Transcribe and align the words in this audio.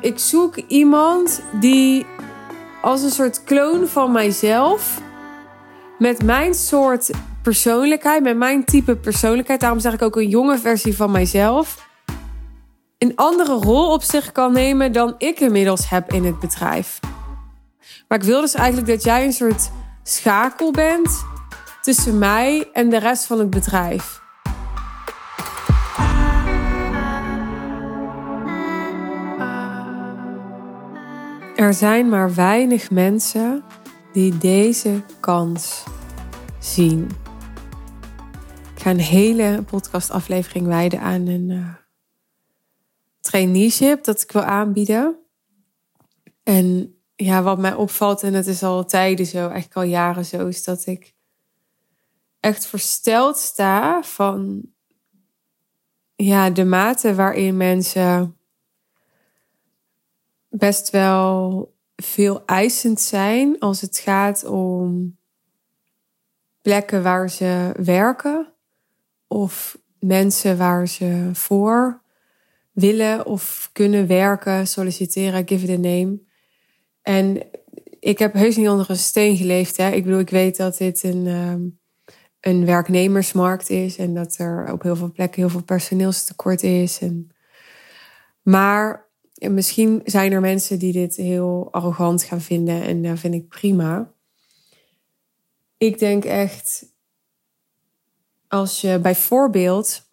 ik 0.00 0.18
zoek 0.18 0.56
iemand 0.56 1.42
die 1.60 2.06
als 2.82 3.02
een 3.02 3.10
soort 3.10 3.44
kloon 3.44 3.88
van 3.88 4.12
mijzelf 4.12 5.00
met 5.98 6.22
mijn 6.22 6.54
soort 6.54 7.10
persoonlijkheid, 7.42 8.22
met 8.22 8.36
mijn 8.36 8.64
type 8.64 8.96
persoonlijkheid, 8.96 9.60
daarom 9.60 9.80
zeg 9.80 9.92
ik 9.92 10.02
ook 10.02 10.16
een 10.16 10.28
jonge 10.28 10.58
versie 10.58 10.96
van 10.96 11.10
mijzelf, 11.10 11.88
een 12.98 13.12
andere 13.16 13.52
rol 13.52 13.92
op 13.92 14.02
zich 14.02 14.32
kan 14.32 14.52
nemen 14.52 14.92
dan 14.92 15.14
ik 15.18 15.40
inmiddels 15.40 15.88
heb 15.88 16.12
in 16.12 16.24
het 16.24 16.38
bedrijf. 16.38 17.00
Maar 18.08 18.18
ik 18.18 18.24
wil 18.24 18.40
dus 18.40 18.54
eigenlijk 18.54 18.88
dat 18.88 19.04
jij 19.04 19.24
een 19.24 19.32
soort 19.32 19.70
schakel 20.02 20.70
bent 20.70 21.24
tussen 21.80 22.18
mij 22.18 22.68
en 22.72 22.88
de 22.88 22.98
rest 22.98 23.24
van 23.24 23.38
het 23.38 23.50
bedrijf. 23.50 24.20
Er 31.58 31.74
zijn 31.74 32.08
maar 32.08 32.34
weinig 32.34 32.90
mensen 32.90 33.64
die 34.12 34.38
deze 34.38 35.02
kans 35.20 35.84
zien. 36.58 37.10
Ik 38.74 38.82
ga 38.82 38.90
een 38.90 38.98
hele 38.98 39.62
podcastaflevering 39.62 40.66
wijden 40.66 41.00
aan 41.00 41.26
een 41.26 41.48
uh, 41.50 41.74
traineeship 43.20 44.04
dat 44.04 44.22
ik 44.22 44.32
wil 44.32 44.42
aanbieden. 44.42 45.18
En 46.42 46.96
ja, 47.16 47.42
wat 47.42 47.58
mij 47.58 47.74
opvalt, 47.74 48.22
en 48.22 48.34
het 48.34 48.46
is 48.46 48.62
al 48.62 48.84
tijden 48.84 49.26
zo, 49.26 49.38
eigenlijk 49.38 49.76
al 49.76 49.82
jaren 49.82 50.24
zo, 50.24 50.46
is 50.46 50.64
dat 50.64 50.86
ik 50.86 51.14
echt 52.40 52.66
versteld 52.66 53.36
sta 53.36 54.02
van 54.02 54.62
ja, 56.14 56.50
de 56.50 56.64
mate 56.64 57.14
waarin 57.14 57.56
mensen 57.56 58.37
best 60.48 60.90
wel 60.90 61.74
veel 61.96 62.42
eisend 62.46 63.00
zijn 63.00 63.58
als 63.58 63.80
het 63.80 63.98
gaat 63.98 64.44
om 64.44 65.16
plekken 66.62 67.02
waar 67.02 67.30
ze 67.30 67.72
werken 67.76 68.52
of 69.26 69.78
mensen 69.98 70.56
waar 70.56 70.88
ze 70.88 71.30
voor 71.32 72.02
willen 72.72 73.26
of 73.26 73.70
kunnen 73.72 74.06
werken, 74.06 74.66
solliciteren, 74.66 75.48
give 75.48 75.66
it 75.66 75.78
a 75.78 75.80
name. 75.80 76.20
En 77.02 77.42
ik 78.00 78.18
heb 78.18 78.32
heus 78.32 78.56
niet 78.56 78.68
onder 78.68 78.90
een 78.90 78.96
steen 78.96 79.36
geleefd. 79.36 79.76
Hè. 79.76 79.90
Ik 79.90 80.04
bedoel, 80.04 80.18
ik 80.18 80.30
weet 80.30 80.56
dat 80.56 80.76
dit 80.76 81.02
een, 81.02 81.26
ehm, 81.26 81.60
een 82.40 82.66
werknemersmarkt 82.66 83.70
is 83.70 83.96
en 83.96 84.14
dat 84.14 84.38
er 84.38 84.72
op 84.72 84.82
heel 84.82 84.96
veel 84.96 85.12
plekken 85.12 85.40
heel 85.40 85.50
veel 85.50 85.62
personeelstekort 85.62 86.62
is. 86.62 86.98
En, 86.98 87.30
maar 88.42 89.07
misschien 89.38 90.00
zijn 90.04 90.32
er 90.32 90.40
mensen 90.40 90.78
die 90.78 90.92
dit 90.92 91.16
heel 91.16 91.68
arrogant 91.70 92.22
gaan 92.22 92.40
vinden 92.40 92.82
en 92.82 93.02
dat 93.02 93.18
vind 93.18 93.34
ik 93.34 93.48
prima. 93.48 94.12
Ik 95.76 95.98
denk 95.98 96.24
echt, 96.24 96.94
als 98.48 98.80
je 98.80 98.98
bijvoorbeeld, 98.98 100.08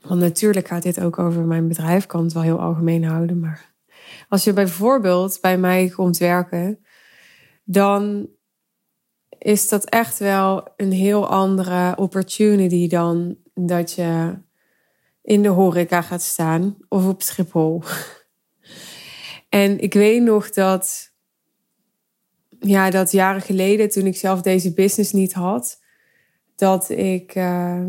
want 0.00 0.20
natuurlijk 0.20 0.66
gaat 0.68 0.82
dit 0.82 1.00
ook 1.00 1.18
over 1.18 1.42
mijn 1.42 1.68
bedrijf, 1.68 2.06
kan 2.06 2.24
het 2.24 2.32
wel 2.32 2.42
heel 2.42 2.60
algemeen 2.60 3.04
houden, 3.04 3.40
maar 3.40 3.74
als 4.28 4.44
je 4.44 4.52
bijvoorbeeld 4.52 5.38
bij 5.40 5.58
mij 5.58 5.88
komt 5.88 6.18
werken, 6.18 6.84
dan 7.64 8.28
is 9.38 9.68
dat 9.68 9.84
echt 9.84 10.18
wel 10.18 10.68
een 10.76 10.92
heel 10.92 11.28
andere 11.28 11.96
opportunity 11.96 12.88
dan 12.88 13.36
dat 13.54 13.92
je 13.92 14.38
in 15.24 15.42
de 15.42 15.48
horeca 15.48 16.02
gaat 16.02 16.22
staan 16.22 16.76
of 16.88 17.06
op 17.06 17.22
Schiphol. 17.22 17.82
En 19.48 19.80
ik 19.80 19.94
weet 19.94 20.22
nog 20.22 20.50
dat, 20.50 21.12
ja, 22.60 22.90
dat 22.90 23.12
jaren 23.12 23.42
geleden, 23.42 23.88
toen 23.88 24.06
ik 24.06 24.16
zelf 24.16 24.40
deze 24.40 24.72
business 24.72 25.12
niet 25.12 25.32
had, 25.32 25.80
dat 26.56 26.90
ik 26.90 27.34
uh, 27.34 27.86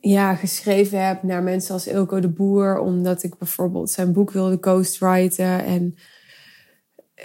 ja, 0.00 0.34
geschreven 0.34 1.06
heb 1.06 1.22
naar 1.22 1.42
mensen 1.42 1.74
als 1.74 1.86
Ilko 1.86 2.20
de 2.20 2.28
Boer, 2.28 2.78
omdat 2.78 3.22
ik 3.22 3.38
bijvoorbeeld 3.38 3.90
zijn 3.90 4.12
boek 4.12 4.30
wilde 4.30 4.58
ghostwriten. 4.60 5.64
En 5.64 5.94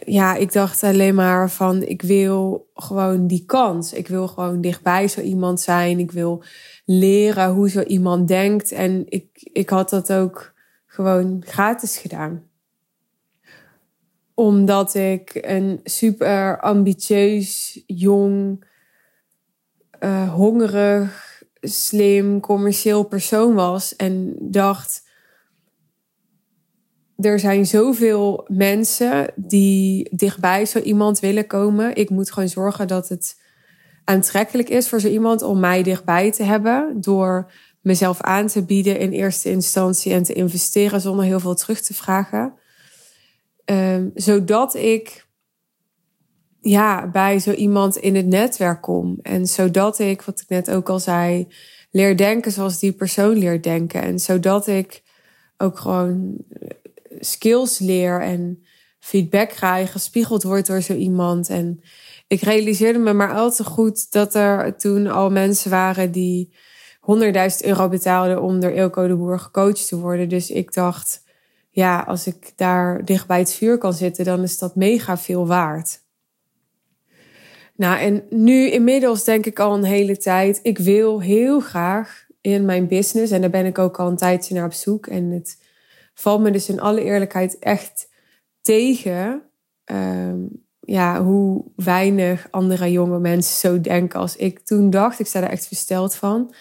ja, 0.05 0.35
ik 0.35 0.51
dacht 0.51 0.83
alleen 0.83 1.15
maar 1.15 1.49
van, 1.49 1.83
ik 1.83 2.01
wil 2.01 2.69
gewoon 2.73 3.27
die 3.27 3.45
kans. 3.45 3.93
Ik 3.93 4.07
wil 4.07 4.27
gewoon 4.27 4.61
dichtbij 4.61 5.07
zo 5.07 5.21
iemand 5.21 5.59
zijn. 5.59 5.99
Ik 5.99 6.11
wil 6.11 6.43
leren 6.85 7.49
hoe 7.49 7.69
zo 7.69 7.81
iemand 7.81 8.27
denkt. 8.27 8.71
En 8.71 9.03
ik, 9.09 9.27
ik 9.53 9.69
had 9.69 9.89
dat 9.89 10.13
ook 10.13 10.53
gewoon 10.85 11.43
gratis 11.45 11.97
gedaan. 11.97 12.43
Omdat 14.33 14.95
ik 14.95 15.31
een 15.41 15.79
super 15.83 16.59
ambitieus, 16.59 17.83
jong, 17.85 18.65
uh, 19.99 20.33
hongerig, 20.33 21.43
slim, 21.61 22.39
commercieel 22.39 23.03
persoon 23.03 23.53
was. 23.53 23.95
En 23.95 24.35
dacht, 24.39 25.06
er 27.17 27.39
zijn 27.39 27.65
zoveel 27.65 28.45
mensen 28.47 29.33
die 29.35 30.09
dichtbij 30.11 30.65
zo 30.65 30.79
iemand 30.79 31.19
willen 31.19 31.47
komen. 31.47 31.95
Ik 31.95 32.09
moet 32.09 32.31
gewoon 32.31 32.49
zorgen 32.49 32.87
dat 32.87 33.09
het 33.09 33.41
aantrekkelijk 34.03 34.69
is 34.69 34.89
voor 34.89 34.99
zo 34.99 35.07
iemand 35.07 35.41
om 35.41 35.59
mij 35.59 35.83
dichtbij 35.83 36.31
te 36.31 36.43
hebben. 36.43 37.01
Door 37.01 37.51
mezelf 37.81 38.21
aan 38.21 38.47
te 38.47 38.63
bieden 38.63 38.99
in 38.99 39.11
eerste 39.11 39.49
instantie 39.49 40.13
en 40.13 40.23
te 40.23 40.33
investeren 40.33 41.01
zonder 41.01 41.25
heel 41.25 41.39
veel 41.39 41.55
terug 41.55 41.81
te 41.81 41.93
vragen. 41.93 42.53
Um, 43.65 44.11
zodat 44.15 44.75
ik 44.75 45.25
ja, 46.61 47.09
bij 47.09 47.39
zo 47.39 47.51
iemand 47.51 47.95
in 47.95 48.15
het 48.15 48.25
netwerk 48.25 48.81
kom. 48.81 49.19
En 49.21 49.47
zodat 49.47 49.99
ik, 49.99 50.21
wat 50.21 50.41
ik 50.41 50.49
net 50.49 50.71
ook 50.71 50.89
al 50.89 50.99
zei, 50.99 51.47
leer 51.91 52.17
denken 52.17 52.51
zoals 52.51 52.79
die 52.79 52.91
persoon 52.91 53.37
leert 53.37 53.63
denken. 53.63 54.01
En 54.01 54.19
zodat 54.19 54.67
ik 54.67 55.03
ook 55.57 55.79
gewoon 55.79 56.37
skills 57.19 57.79
leer 57.79 58.21
en 58.21 58.65
feedback 58.99 59.49
krijg, 59.49 59.91
gespiegeld 59.91 60.43
wordt 60.43 60.67
door 60.67 60.81
zo 60.81 60.93
iemand. 60.93 61.49
En 61.49 61.81
ik 62.27 62.41
realiseerde 62.41 62.99
me 62.99 63.13
maar 63.13 63.33
al 63.33 63.51
te 63.51 63.63
goed 63.63 64.11
dat 64.11 64.35
er 64.35 64.77
toen 64.77 65.07
al 65.07 65.29
mensen 65.29 65.71
waren 65.71 66.11
die 66.11 66.53
100.000 67.01 67.65
euro 67.65 67.89
betaalden 67.89 68.41
om 68.41 68.59
door 68.59 68.71
Ilko 68.71 69.07
de 69.07 69.15
Boer 69.15 69.39
gecoacht 69.39 69.87
te 69.87 69.99
worden. 69.99 70.29
Dus 70.29 70.51
ik 70.51 70.73
dacht, 70.73 71.23
ja, 71.69 71.99
als 71.99 72.27
ik 72.27 72.51
daar 72.55 73.05
dicht 73.05 73.27
bij 73.27 73.39
het 73.39 73.53
vuur 73.53 73.77
kan 73.77 73.93
zitten, 73.93 74.25
dan 74.25 74.43
is 74.43 74.57
dat 74.57 74.75
mega 74.75 75.17
veel 75.17 75.47
waard. 75.47 76.05
Nou, 77.75 77.99
en 77.99 78.23
nu 78.29 78.69
inmiddels 78.69 79.23
denk 79.23 79.45
ik 79.45 79.59
al 79.59 79.73
een 79.73 79.83
hele 79.83 80.17
tijd, 80.17 80.59
ik 80.63 80.77
wil 80.77 81.21
heel 81.21 81.59
graag 81.59 82.25
in 82.41 82.65
mijn 82.65 82.87
business, 82.87 83.31
en 83.31 83.41
daar 83.41 83.49
ben 83.49 83.65
ik 83.65 83.77
ook 83.77 83.99
al 83.99 84.07
een 84.07 84.17
tijdje 84.17 84.53
naar 84.53 84.65
op 84.65 84.73
zoek. 84.73 85.07
En 85.07 85.31
het 85.31 85.57
valt 86.19 86.41
me 86.41 86.51
dus 86.51 86.69
in 86.69 86.79
alle 86.79 87.03
eerlijkheid 87.03 87.59
echt 87.59 88.09
tegen 88.61 89.43
ehm, 89.83 90.39
ja, 90.79 91.23
hoe 91.23 91.65
weinig 91.75 92.47
andere 92.51 92.91
jonge 92.91 93.19
mensen 93.19 93.57
zo 93.57 93.81
denken 93.81 94.19
als 94.19 94.35
ik 94.35 94.59
toen 94.59 94.89
dacht. 94.89 95.19
Ik 95.19 95.27
sta 95.27 95.41
er 95.41 95.49
echt 95.49 95.67
versteld 95.67 96.15
van. 96.15 96.53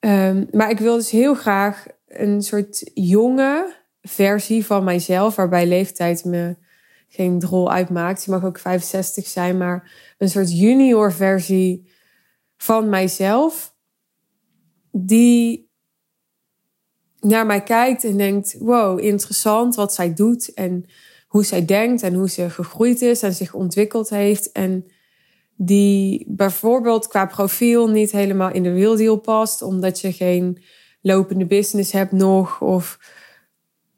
Um, 0.00 0.48
maar 0.50 0.70
ik 0.70 0.78
wil 0.78 0.96
dus 0.96 1.10
heel 1.10 1.34
graag 1.34 1.86
een 2.06 2.42
soort 2.42 2.90
jonge 2.94 3.74
versie 4.02 4.66
van 4.66 4.84
mijzelf, 4.84 5.36
waarbij 5.36 5.66
leeftijd 5.66 6.24
me 6.24 6.56
geen 7.08 7.42
rol 7.42 7.72
uitmaakt. 7.72 8.24
Je 8.24 8.30
mag 8.30 8.44
ook 8.44 8.58
65 8.58 9.26
zijn, 9.26 9.56
maar 9.56 9.90
een 10.18 10.28
soort 10.28 10.58
junior 10.58 11.12
versie 11.12 11.90
van 12.56 12.88
mijzelf, 12.88 13.74
die 14.90 15.63
naar 17.24 17.46
mij 17.46 17.62
kijkt 17.62 18.04
en 18.04 18.16
denkt: 18.16 18.56
wow, 18.58 19.00
interessant 19.00 19.74
wat 19.74 19.94
zij 19.94 20.14
doet 20.14 20.54
en 20.54 20.84
hoe 21.26 21.44
zij 21.44 21.64
denkt 21.64 22.02
en 22.02 22.14
hoe 22.14 22.30
ze 22.30 22.50
gegroeid 22.50 23.02
is 23.02 23.22
en 23.22 23.34
zich 23.34 23.54
ontwikkeld 23.54 24.10
heeft. 24.10 24.52
En 24.52 24.86
die 25.56 26.24
bijvoorbeeld 26.28 27.06
qua 27.06 27.26
profiel 27.26 27.88
niet 27.88 28.10
helemaal 28.10 28.50
in 28.50 28.62
de 28.62 28.72
real 28.72 28.96
deal 28.96 29.16
past, 29.16 29.62
omdat 29.62 30.00
je 30.00 30.12
geen 30.12 30.62
lopende 31.00 31.46
business 31.46 31.92
hebt 31.92 32.12
nog. 32.12 32.60
Of 32.60 32.98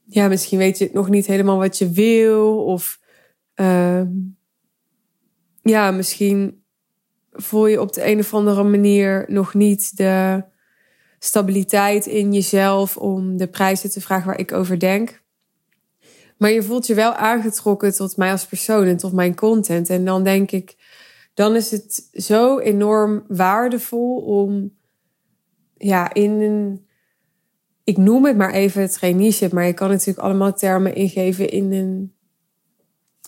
ja, 0.04 0.28
misschien 0.28 0.58
weet 0.58 0.78
je 0.78 0.90
nog 0.92 1.08
niet 1.08 1.26
helemaal 1.26 1.58
wat 1.58 1.78
je 1.78 1.90
wil. 1.90 2.64
Of 2.64 3.00
uh, 3.56 4.02
ja, 5.62 5.90
misschien 5.90 6.64
voel 7.32 7.66
je 7.66 7.80
op 7.80 7.92
de 7.92 8.06
een 8.06 8.18
of 8.18 8.34
andere 8.34 8.62
manier 8.62 9.24
nog 9.28 9.54
niet 9.54 9.96
de 9.96 10.44
stabiliteit 11.18 12.06
in 12.06 12.32
jezelf 12.32 12.96
om 12.96 13.36
de 13.36 13.46
prijzen 13.46 13.90
te 13.90 14.00
vragen 14.00 14.26
waar 14.26 14.38
ik 14.38 14.52
over 14.52 14.78
denk. 14.78 15.24
Maar 16.38 16.50
je 16.50 16.62
voelt 16.62 16.86
je 16.86 16.94
wel 16.94 17.14
aangetrokken 17.14 17.94
tot 17.94 18.16
mij 18.16 18.30
als 18.30 18.46
persoon 18.46 18.84
en 18.84 18.96
tot 18.96 19.12
mijn 19.12 19.34
content. 19.34 19.90
En 19.90 20.04
dan 20.04 20.24
denk 20.24 20.50
ik, 20.50 20.76
dan 21.34 21.54
is 21.54 21.70
het 21.70 22.08
zo 22.12 22.58
enorm 22.58 23.24
waardevol 23.28 24.16
om 24.16 24.74
ja, 25.76 26.14
in 26.14 26.30
een 26.30 26.86
ik 27.86 27.96
noem 27.96 28.24
het 28.24 28.36
maar 28.36 28.52
even 28.52 28.82
het 28.82 28.92
traineeship, 28.92 29.52
maar 29.52 29.66
je 29.66 29.72
kan 29.72 29.88
natuurlijk 29.88 30.18
allemaal 30.18 30.52
termen 30.52 30.94
ingeven 30.94 31.48
in 31.48 31.72
een 31.72 32.14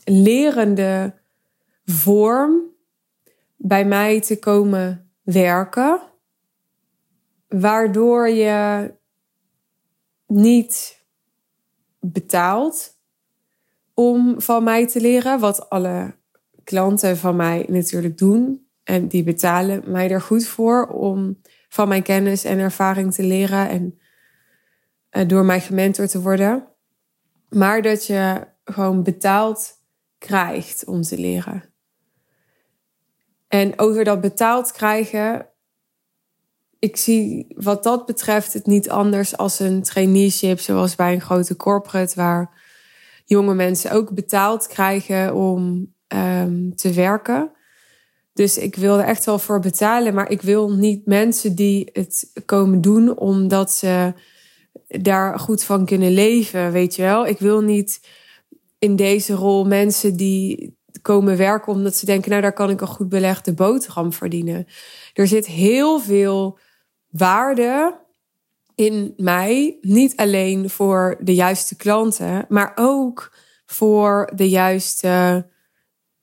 lerende 0.04 1.14
vorm 1.84 2.60
bij 3.56 3.84
mij 3.84 4.20
te 4.20 4.38
komen 4.38 5.10
werken, 5.22 6.00
waardoor 7.48 8.28
je 8.28 8.92
niet 10.26 11.04
betaalt 12.00 12.96
om 13.94 14.40
van 14.40 14.64
mij 14.64 14.86
te 14.86 15.00
leren, 15.00 15.40
wat 15.40 15.70
alle 15.70 16.14
klanten 16.64 17.16
van 17.16 17.36
mij 17.36 17.66
natuurlijk 17.68 18.18
doen. 18.18 18.66
En 18.84 19.08
die 19.08 19.22
betalen 19.22 19.90
mij 19.90 20.10
er 20.10 20.20
goed 20.20 20.46
voor 20.46 20.86
om 20.86 21.40
van 21.68 21.88
mijn 21.88 22.02
kennis 22.02 22.44
en 22.44 22.58
ervaring 22.58 23.14
te 23.14 23.22
leren 23.22 23.68
en 23.68 23.98
uh, 25.10 25.28
door 25.28 25.44
mij 25.44 25.60
gementord 25.60 26.10
te 26.10 26.20
worden. 26.20 26.68
Maar 27.48 27.82
dat 27.82 28.06
je 28.06 28.46
gewoon 28.64 29.02
betaald 29.02 29.76
krijgt 30.18 30.84
om 30.84 31.02
te 31.02 31.18
leren. 31.18 31.64
En 33.48 33.78
over 33.78 34.04
dat 34.04 34.20
betaald 34.20 34.72
krijgen, 34.72 35.48
ik 36.78 36.96
zie 36.96 37.46
wat 37.56 37.82
dat 37.82 38.06
betreft 38.06 38.52
het 38.52 38.66
niet 38.66 38.90
anders 38.90 39.36
als 39.36 39.58
een 39.58 39.82
traineeship, 39.82 40.60
zoals 40.60 40.94
bij 40.94 41.12
een 41.12 41.20
grote 41.20 41.56
corporate, 41.56 42.14
waar 42.14 42.62
jonge 43.24 43.54
mensen 43.54 43.90
ook 43.90 44.14
betaald 44.14 44.66
krijgen 44.66 45.34
om 45.34 45.92
um, 46.08 46.76
te 46.76 46.92
werken. 46.92 47.52
Dus 48.32 48.58
ik 48.58 48.76
wil 48.76 48.98
er 48.98 49.04
echt 49.04 49.24
wel 49.24 49.38
voor 49.38 49.60
betalen, 49.60 50.14
maar 50.14 50.30
ik 50.30 50.42
wil 50.42 50.70
niet 50.70 51.06
mensen 51.06 51.54
die 51.54 51.90
het 51.92 52.30
komen 52.44 52.80
doen 52.80 53.18
omdat 53.18 53.72
ze 53.72 54.12
daar 54.86 55.38
goed 55.38 55.64
van 55.64 55.84
kunnen 55.84 56.12
leven, 56.12 56.72
weet 56.72 56.94
je 56.94 57.02
wel. 57.02 57.26
Ik 57.26 57.38
wil 57.38 57.60
niet 57.60 58.00
in 58.78 58.96
deze 58.96 59.34
rol 59.34 59.64
mensen 59.64 60.16
die 60.16 60.76
komen 61.02 61.36
werken 61.36 61.72
omdat 61.72 61.96
ze 61.96 62.06
denken, 62.06 62.30
nou 62.30 62.42
daar 62.42 62.52
kan 62.52 62.70
ik 62.70 62.80
een 62.80 62.86
goed 62.86 63.08
belegde 63.08 63.54
boterham 63.54 64.12
verdienen. 64.12 64.66
Er 65.12 65.26
zit 65.26 65.46
heel 65.46 66.00
veel 66.00 66.58
waarde 67.10 68.00
in 68.74 69.14
mij, 69.16 69.78
niet 69.80 70.16
alleen 70.16 70.70
voor 70.70 71.16
de 71.20 71.34
juiste 71.34 71.76
klanten, 71.76 72.44
maar 72.48 72.72
ook 72.74 73.36
voor 73.66 74.30
de 74.34 74.48
juiste 74.48 75.46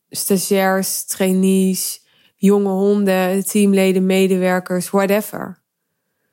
stagiairs, 0.10 1.06
trainees, 1.06 2.06
jonge 2.36 2.70
honden, 2.70 3.46
teamleden, 3.46 4.06
medewerkers, 4.06 4.90
whatever. 4.90 5.64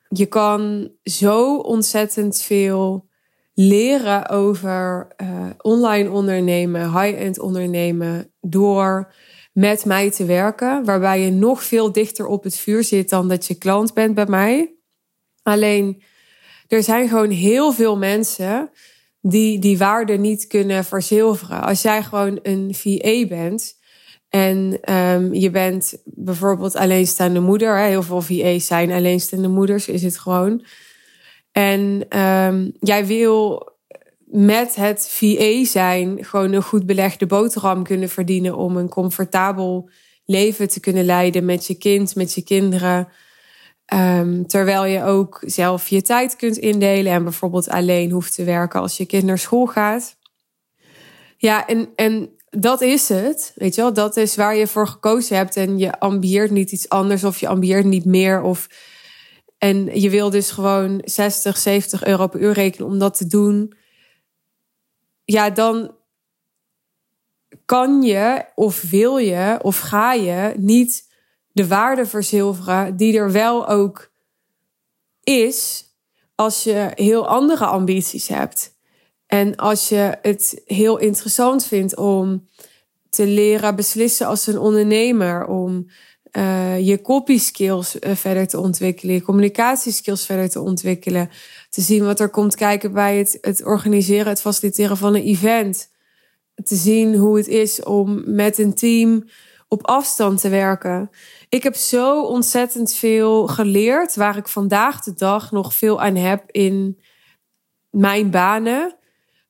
Je 0.08 0.26
kan 0.26 0.90
zo 1.02 1.56
ontzettend 1.56 2.40
veel 2.40 3.08
leren 3.54 4.28
over 4.28 5.08
uh, 5.22 5.46
online 5.58 6.10
ondernemen, 6.10 7.00
high-end 7.00 7.38
ondernemen, 7.38 8.32
door 8.40 9.12
met 9.52 9.84
mij 9.84 10.10
te 10.10 10.24
werken, 10.24 10.84
waarbij 10.84 11.20
je 11.20 11.30
nog 11.30 11.64
veel 11.64 11.92
dichter 11.92 12.26
op 12.26 12.44
het 12.44 12.56
vuur 12.56 12.84
zit 12.84 13.08
dan 13.08 13.28
dat 13.28 13.46
je 13.46 13.54
klant 13.54 13.94
bent 13.94 14.14
bij 14.14 14.26
mij. 14.26 14.74
Alleen, 15.42 16.02
er 16.68 16.82
zijn 16.82 17.08
gewoon 17.08 17.30
heel 17.30 17.72
veel 17.72 17.98
mensen 17.98 18.70
die 19.20 19.58
die 19.58 19.78
waarde 19.78 20.16
niet 20.16 20.46
kunnen 20.46 20.84
verzilveren. 20.84 21.62
Als 21.62 21.82
jij 21.82 22.02
gewoon 22.02 22.38
een 22.42 22.74
VA 22.74 23.26
bent 23.26 23.80
en 24.28 24.92
um, 24.94 25.34
je 25.34 25.50
bent 25.50 26.02
bijvoorbeeld 26.04 26.76
alleenstaande 26.76 27.40
moeder, 27.40 27.78
heel 27.78 28.02
veel 28.02 28.22
VA's 28.22 28.66
zijn 28.66 28.90
alleenstaande 28.90 29.48
moeders, 29.48 29.88
is 29.88 30.02
het 30.02 30.18
gewoon. 30.18 30.64
En 31.52 32.06
um, 32.18 32.72
jij 32.80 33.06
wil 33.06 33.71
met 34.32 34.74
het 34.74 35.08
VA 35.10 35.64
zijn 35.64 36.24
gewoon 36.24 36.52
een 36.52 36.62
goed 36.62 36.86
belegde 36.86 37.26
boterham 37.26 37.82
kunnen 37.82 38.08
verdienen 38.08 38.56
om 38.56 38.76
een 38.76 38.88
comfortabel 38.88 39.90
leven 40.24 40.68
te 40.68 40.80
kunnen 40.80 41.04
leiden 41.04 41.44
met 41.44 41.66
je 41.66 41.74
kind, 41.74 42.14
met 42.14 42.34
je 42.34 42.42
kinderen. 42.42 43.08
Um, 43.94 44.46
terwijl 44.46 44.84
je 44.84 45.02
ook 45.04 45.42
zelf 45.46 45.88
je 45.88 46.02
tijd 46.02 46.36
kunt 46.36 46.56
indelen 46.56 47.12
en 47.12 47.22
bijvoorbeeld 47.22 47.68
alleen 47.68 48.10
hoeft 48.10 48.34
te 48.34 48.44
werken 48.44 48.80
als 48.80 48.96
je 48.96 49.06
kind 49.06 49.24
naar 49.24 49.38
school 49.38 49.66
gaat. 49.66 50.16
Ja, 51.36 51.66
en, 51.66 51.88
en 51.96 52.30
dat 52.50 52.80
is 52.80 53.08
het. 53.08 53.52
Weet 53.54 53.74
je 53.74 53.80
wel, 53.80 53.92
dat 53.92 54.16
is 54.16 54.36
waar 54.36 54.56
je 54.56 54.66
voor 54.66 54.88
gekozen 54.88 55.36
hebt. 55.36 55.56
En 55.56 55.78
je 55.78 55.98
ambieert 55.98 56.50
niet 56.50 56.72
iets 56.72 56.88
anders 56.88 57.24
of 57.24 57.38
je 57.38 57.48
ambieert 57.48 57.84
niet 57.84 58.04
meer. 58.04 58.42
Of, 58.42 58.68
en 59.58 60.00
je 60.00 60.10
wil 60.10 60.30
dus 60.30 60.50
gewoon 60.50 61.00
60, 61.04 61.56
70 61.56 62.04
euro 62.04 62.26
per 62.26 62.40
uur 62.40 62.52
rekenen 62.52 62.88
om 62.88 62.98
dat 62.98 63.16
te 63.16 63.26
doen. 63.26 63.80
Ja, 65.32 65.50
dan 65.50 65.94
kan 67.64 68.02
je 68.02 68.44
of 68.54 68.82
wil 68.82 69.16
je 69.16 69.58
of 69.62 69.78
ga 69.78 70.12
je 70.12 70.54
niet 70.56 71.08
de 71.52 71.66
waarde 71.66 72.06
verzilveren 72.06 72.96
die 72.96 73.18
er 73.18 73.32
wel 73.32 73.68
ook 73.68 74.12
is 75.22 75.84
als 76.34 76.64
je 76.64 76.90
heel 76.94 77.28
andere 77.28 77.66
ambities 77.66 78.28
hebt. 78.28 78.76
En 79.26 79.56
als 79.56 79.88
je 79.88 80.18
het 80.22 80.62
heel 80.64 80.98
interessant 80.98 81.66
vindt 81.66 81.96
om 81.96 82.48
te 83.10 83.26
leren 83.26 83.76
beslissen 83.76 84.26
als 84.26 84.46
een 84.46 84.58
ondernemer, 84.58 85.46
om 85.46 85.86
uh, 86.36 86.86
je 86.86 87.00
copy 87.00 87.38
skills 87.38 87.96
uh, 87.96 88.14
verder 88.14 88.46
te 88.46 88.60
ontwikkelen, 88.60 89.14
je 89.14 89.22
communicatieskills 89.22 90.26
verder 90.26 90.50
te 90.50 90.60
ontwikkelen, 90.60 91.30
te 91.70 91.80
zien 91.80 92.04
wat 92.04 92.20
er 92.20 92.28
komt 92.28 92.54
kijken 92.54 92.92
bij 92.92 93.16
het, 93.18 93.38
het 93.40 93.64
organiseren, 93.64 94.28
het 94.28 94.40
faciliteren 94.40 94.96
van 94.96 95.14
een 95.14 95.22
event, 95.22 95.90
te 96.64 96.74
zien 96.74 97.16
hoe 97.16 97.36
het 97.36 97.48
is 97.48 97.82
om 97.82 98.22
met 98.26 98.58
een 98.58 98.74
team 98.74 99.24
op 99.68 99.86
afstand 99.86 100.40
te 100.40 100.48
werken. 100.48 101.10
Ik 101.48 101.62
heb 101.62 101.74
zo 101.74 102.22
ontzettend 102.22 102.92
veel 102.94 103.46
geleerd, 103.46 104.14
waar 104.14 104.36
ik 104.36 104.48
vandaag 104.48 105.02
de 105.02 105.14
dag 105.14 105.50
nog 105.50 105.74
veel 105.74 106.00
aan 106.00 106.16
heb 106.16 106.50
in 106.50 107.00
mijn 107.90 108.30
banen. 108.30 108.96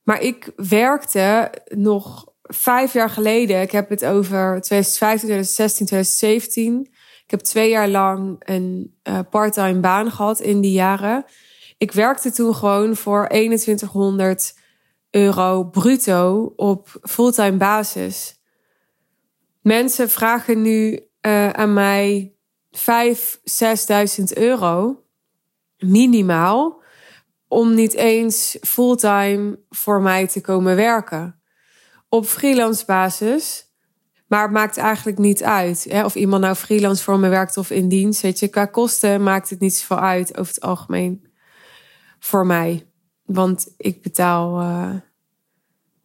Maar 0.03 0.21
ik 0.21 0.51
werkte 0.55 1.51
nog 1.65 2.32
vijf 2.53 2.93
jaar 2.93 3.09
geleden. 3.09 3.61
Ik 3.61 3.71
heb 3.71 3.89
het 3.89 4.05
over 4.05 4.61
2015, 4.61 5.27
2016, 5.27 5.85
2017. 5.85 6.87
Ik 7.23 7.31
heb 7.31 7.39
twee 7.39 7.69
jaar 7.69 7.89
lang 7.89 8.35
een 8.39 8.97
uh, 9.03 9.19
parttime 9.29 9.79
baan 9.79 10.11
gehad 10.11 10.39
in 10.39 10.61
die 10.61 10.71
jaren. 10.71 11.25
Ik 11.77 11.91
werkte 11.91 12.31
toen 12.31 12.55
gewoon 12.55 12.95
voor 12.95 13.27
2100 13.27 14.53
euro 15.09 15.63
bruto 15.63 16.53
op 16.55 16.99
fulltime 17.01 17.57
basis. 17.57 18.41
Mensen 19.61 20.09
vragen 20.09 20.61
nu 20.61 20.99
uh, 21.21 21.49
aan 21.49 21.73
mij 21.73 22.35
5, 22.71 23.39
6.000 24.19 24.23
euro 24.33 25.03
minimaal 25.77 26.81
om 27.47 27.73
niet 27.73 27.93
eens 27.93 28.57
fulltime 28.61 29.59
voor 29.69 30.01
mij 30.01 30.27
te 30.27 30.41
komen 30.41 30.75
werken. 30.75 31.42
Op 32.13 32.25
freelance 32.25 32.85
basis. 32.85 33.65
Maar 34.27 34.41
het 34.41 34.51
maakt 34.51 34.77
eigenlijk 34.77 35.17
niet 35.17 35.43
uit. 35.43 35.85
Hè? 35.89 36.05
Of 36.05 36.15
iemand 36.15 36.41
nou 36.41 36.55
freelance 36.55 37.03
voor 37.03 37.19
me 37.19 37.29
werkt 37.29 37.57
of 37.57 37.69
in 37.69 37.87
dienst. 37.87 38.21
Weet 38.21 38.39
je, 38.39 38.47
qua 38.47 38.65
kosten 38.65 39.23
maakt 39.23 39.49
het 39.49 39.59
niet 39.59 39.75
zoveel 39.75 39.99
uit 39.99 40.37
over 40.37 40.53
het 40.53 40.63
algemeen. 40.63 41.27
Voor 42.19 42.45
mij. 42.45 42.87
Want 43.25 43.73
ik 43.77 44.01
betaal 44.01 44.61
uh, 44.61 44.93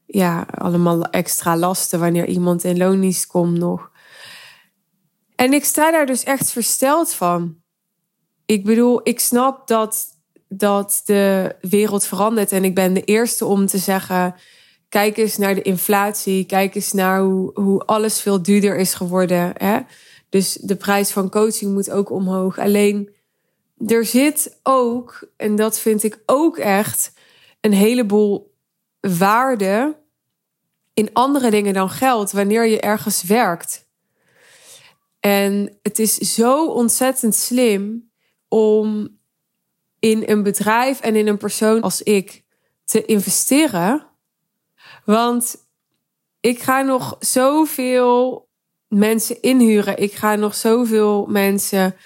ja, 0.06 0.46
allemaal 0.54 1.04
extra 1.04 1.56
lasten 1.56 2.00
wanneer 2.00 2.26
iemand 2.26 2.64
in 2.64 2.76
loondienst 2.76 3.26
komt 3.26 3.58
nog. 3.58 3.90
En 5.34 5.52
ik 5.52 5.64
sta 5.64 5.90
daar 5.90 6.06
dus 6.06 6.24
echt 6.24 6.50
versteld 6.50 7.12
van. 7.12 7.56
Ik 8.46 8.64
bedoel, 8.64 9.00
ik 9.02 9.20
snap 9.20 9.66
dat 9.66 10.06
dat 10.48 11.02
de 11.04 11.56
wereld 11.60 12.04
verandert. 12.04 12.52
En 12.52 12.64
ik 12.64 12.74
ben 12.74 12.94
de 12.94 13.04
eerste 13.04 13.44
om 13.44 13.66
te 13.66 13.78
zeggen: 13.78 14.34
kijk 14.88 15.16
eens 15.16 15.36
naar 15.36 15.54
de 15.54 15.62
inflatie. 15.62 16.44
Kijk 16.44 16.74
eens 16.74 16.92
naar 16.92 17.20
hoe, 17.20 17.50
hoe 17.54 17.80
alles 17.84 18.20
veel 18.20 18.42
duurder 18.42 18.76
is 18.76 18.94
geworden. 18.94 19.52
Hè? 19.56 19.80
Dus 20.28 20.52
de 20.52 20.76
prijs 20.76 21.10
van 21.10 21.30
coaching 21.30 21.72
moet 21.72 21.90
ook 21.90 22.10
omhoog. 22.10 22.58
Alleen 22.58 23.14
er 23.86 24.04
zit 24.04 24.58
ook, 24.62 25.28
en 25.36 25.56
dat 25.56 25.78
vind 25.78 26.02
ik 26.02 26.22
ook 26.26 26.58
echt, 26.58 27.12
een 27.60 27.72
heleboel 27.72 28.54
waarde 29.00 29.96
in 30.94 31.10
andere 31.12 31.50
dingen 31.50 31.74
dan 31.74 31.90
geld 31.90 32.30
wanneer 32.30 32.66
je 32.66 32.80
ergens 32.80 33.22
werkt. 33.22 33.86
En 35.20 35.78
het 35.82 35.98
is 35.98 36.14
zo 36.14 36.66
ontzettend 36.66 37.34
slim 37.34 38.10
om 38.48 39.18
in 39.98 40.22
een 40.26 40.42
bedrijf 40.42 41.00
en 41.00 41.16
in 41.16 41.26
een 41.26 41.36
persoon 41.36 41.80
als 41.80 42.02
ik 42.02 42.44
te 42.84 43.04
investeren. 43.04 44.07
Want 45.04 45.66
ik 46.40 46.62
ga 46.62 46.82
nog 46.82 47.16
zoveel 47.18 48.48
mensen 48.88 49.42
inhuren. 49.42 49.98
Ik 49.98 50.12
ga 50.12 50.34
nog 50.34 50.54
zoveel 50.54 51.26
mensen 51.26 51.96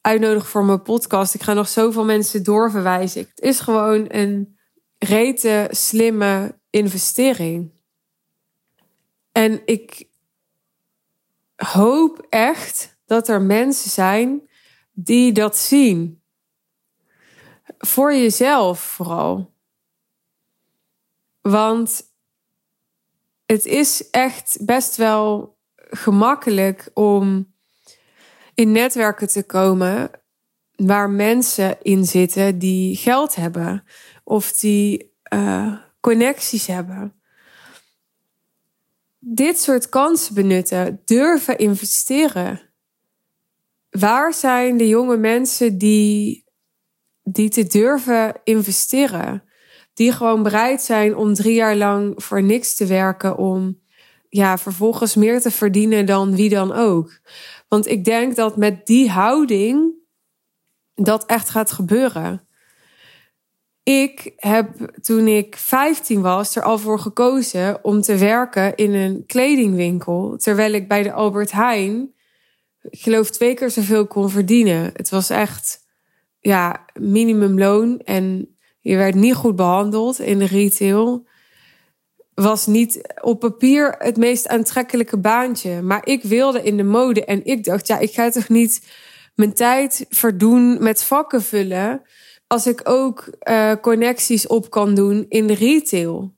uitnodigen 0.00 0.48
voor 0.48 0.64
mijn 0.64 0.82
podcast. 0.82 1.34
Ik 1.34 1.42
ga 1.42 1.52
nog 1.52 1.68
zoveel 1.68 2.04
mensen 2.04 2.42
doorverwijzen. 2.42 3.20
Het 3.20 3.40
is 3.40 3.60
gewoon 3.60 4.04
een 4.08 4.58
rete 4.98 5.68
slimme 5.70 6.58
investering. 6.70 7.72
En 9.32 9.62
ik 9.64 10.08
hoop 11.56 12.26
echt 12.28 12.98
dat 13.06 13.28
er 13.28 13.42
mensen 13.42 13.90
zijn 13.90 14.48
die 14.92 15.32
dat 15.32 15.56
zien. 15.56 16.22
Voor 17.78 18.14
jezelf 18.14 18.80
vooral. 18.80 19.54
Want 21.40 22.14
het 23.46 23.66
is 23.66 24.10
echt 24.10 24.58
best 24.60 24.96
wel 24.96 25.58
gemakkelijk 25.76 26.90
om 26.94 27.54
in 28.54 28.72
netwerken 28.72 29.28
te 29.28 29.42
komen 29.42 30.10
waar 30.76 31.10
mensen 31.10 31.82
in 31.82 32.04
zitten 32.04 32.58
die 32.58 32.96
geld 32.96 33.34
hebben 33.34 33.84
of 34.24 34.52
die 34.52 35.14
uh, 35.34 35.78
connecties 36.00 36.66
hebben. 36.66 37.14
Dit 39.18 39.58
soort 39.58 39.88
kansen 39.88 40.34
benutten, 40.34 41.02
durven 41.04 41.58
investeren. 41.58 42.60
Waar 43.90 44.34
zijn 44.34 44.76
de 44.76 44.88
jonge 44.88 45.16
mensen 45.16 45.78
die, 45.78 46.44
die 47.22 47.48
te 47.48 47.64
durven 47.64 48.40
investeren? 48.44 49.45
Die 49.96 50.12
gewoon 50.12 50.42
bereid 50.42 50.82
zijn 50.82 51.16
om 51.16 51.34
drie 51.34 51.54
jaar 51.54 51.76
lang 51.76 52.12
voor 52.16 52.42
niks 52.42 52.74
te 52.74 52.86
werken, 52.86 53.36
om 53.36 53.80
ja, 54.28 54.58
vervolgens 54.58 55.14
meer 55.14 55.40
te 55.40 55.50
verdienen 55.50 56.06
dan 56.06 56.34
wie 56.34 56.48
dan 56.48 56.72
ook. 56.72 57.20
Want 57.68 57.86
ik 57.86 58.04
denk 58.04 58.36
dat 58.36 58.56
met 58.56 58.86
die 58.86 59.10
houding 59.10 59.92
dat 60.94 61.26
echt 61.26 61.48
gaat 61.48 61.70
gebeuren. 61.70 62.48
Ik 63.82 64.32
heb 64.36 64.92
toen 65.00 65.26
ik 65.26 65.56
15 65.56 66.20
was 66.20 66.56
er 66.56 66.62
al 66.62 66.78
voor 66.78 66.98
gekozen 66.98 67.84
om 67.84 68.00
te 68.00 68.16
werken 68.16 68.74
in 68.74 68.92
een 68.94 69.26
kledingwinkel. 69.26 70.36
Terwijl 70.36 70.72
ik 70.72 70.88
bij 70.88 71.02
de 71.02 71.12
Albert 71.12 71.52
Heijn, 71.52 72.14
ik 72.90 73.00
geloof, 73.00 73.30
twee 73.30 73.54
keer 73.54 73.70
zoveel 73.70 74.06
kon 74.06 74.30
verdienen. 74.30 74.90
Het 74.92 75.08
was 75.08 75.30
echt 75.30 75.84
ja, 76.40 76.84
minimumloon 77.00 78.00
en 78.00 78.55
je 78.86 78.96
werd 78.96 79.14
niet 79.14 79.34
goed 79.34 79.56
behandeld 79.56 80.20
in 80.20 80.38
de 80.38 80.46
retail 80.46 81.26
was 82.34 82.66
niet 82.66 83.14
op 83.22 83.40
papier 83.40 83.94
het 83.98 84.16
meest 84.16 84.48
aantrekkelijke 84.48 85.18
baantje. 85.18 85.82
Maar 85.82 86.06
ik 86.06 86.22
wilde 86.22 86.62
in 86.62 86.76
de 86.76 86.82
mode 86.82 87.24
en 87.24 87.44
ik 87.44 87.64
dacht, 87.64 87.86
ja, 87.86 87.98
ik 87.98 88.12
ga 88.12 88.30
toch 88.30 88.48
niet 88.48 88.82
mijn 89.34 89.54
tijd 89.54 90.06
verdoen 90.08 90.82
met 90.82 91.02
vakken 91.02 91.42
vullen. 91.42 92.02
Als 92.46 92.66
ik 92.66 92.80
ook 92.84 93.30
uh, 93.48 93.72
connecties 93.80 94.46
op 94.46 94.70
kan 94.70 94.94
doen 94.94 95.26
in 95.28 95.46
de 95.46 95.54
retail. 95.54 96.34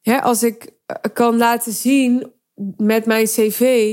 Ja, 0.00 0.18
als 0.18 0.42
ik 0.42 0.72
eh, 0.86 0.96
kan 1.12 1.36
laten 1.36 1.72
zien 1.72 2.32
met 2.76 3.06
mijn 3.06 3.26
cv 3.26 3.90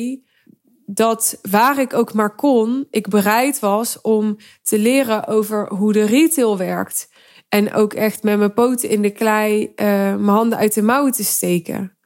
dat 0.85 1.39
waar 1.49 1.79
ik 1.79 1.93
ook 1.93 2.13
maar 2.13 2.35
kon, 2.35 2.87
ik 2.89 3.07
bereid 3.07 3.59
was 3.59 4.01
om 4.01 4.37
te 4.63 4.79
leren 4.79 5.27
over 5.27 5.73
hoe 5.73 5.93
de 5.93 6.03
retail 6.03 6.57
werkt. 6.57 7.08
En 7.49 7.73
ook 7.73 7.93
echt 7.93 8.23
met 8.23 8.37
mijn 8.37 8.53
poten 8.53 8.89
in 8.89 9.01
de 9.01 9.11
klei 9.11 9.63
uh, 9.63 9.75
mijn 9.75 10.27
handen 10.27 10.57
uit 10.57 10.73
de 10.73 10.81
mouwen 10.81 11.11
te 11.11 11.23
steken. 11.23 11.97